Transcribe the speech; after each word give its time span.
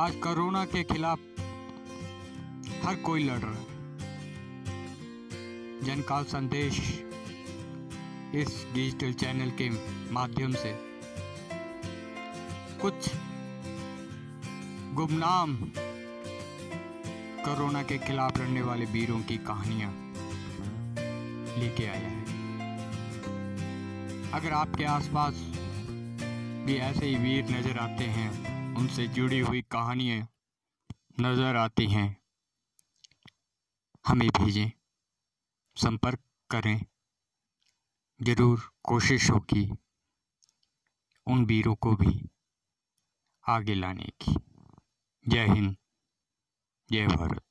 आज 0.00 0.14
कोरोना 0.14 0.64
के 0.64 0.82
खिलाफ 0.84 1.18
हर 2.84 2.94
कोई 2.94 3.24
लड़ 3.24 3.38
रहा 3.38 3.50
है। 3.50 3.66
का 6.02 6.22
संदेश 6.22 6.78
इस 8.34 8.66
डिजिटल 8.74 9.12
चैनल 9.12 9.50
के 9.50 9.68
माध्यम 10.14 10.52
से। 10.52 10.72
कुछ 12.82 13.10
गुमनाम 14.94 15.56
कोरोना 17.44 17.82
के 17.82 17.98
खिलाफ 17.98 18.38
लड़ने 18.38 18.62
वाले 18.62 18.84
वीरों 18.84 19.20
की 19.20 19.36
कहानियाँ 19.36 19.92
लेके 21.58 21.86
आया 21.86 22.08
है। 22.08 22.24
अगर 24.32 24.52
आपके 24.52 24.84
आसपास 24.84 25.34
भी 26.66 26.76
ऐसे 26.76 27.06
ही 27.06 27.14
वीर 27.14 27.44
नज़र 27.44 27.78
आते 27.78 28.04
हैं 28.04 28.53
उनसे 28.78 29.06
जुड़ी 29.08 29.38
हुई 29.38 29.60
कहानियाँ 29.62 30.26
नज़र 31.20 31.56
आती 31.56 31.86
हैं। 31.86 32.06
हमें 34.04 34.28
भेजें, 34.28 34.70
संपर्क 35.76 36.20
करें। 36.50 36.80
ज़रूर 38.20 38.60
कोशिश 38.82 39.30
होगी 39.30 39.64
उन 41.26 41.44
वीरों 41.44 41.74
को 41.74 41.94
भी 41.96 42.30
आगे 43.44 43.74
लाने 43.74 44.12
की। 44.20 44.34
जय 45.26 45.46
हिंद, 45.46 45.76
जय 46.90 47.06
भारत। 47.06 47.43